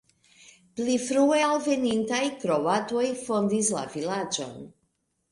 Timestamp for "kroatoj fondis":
2.43-3.69